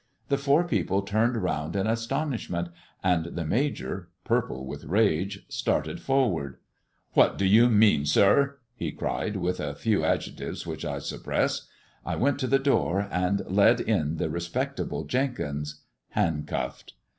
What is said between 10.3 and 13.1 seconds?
tives which I suppress. I went to the door